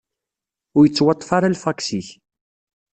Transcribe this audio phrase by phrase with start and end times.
[0.77, 2.07] Ur yettwaṭṭef ara lfaks-ik.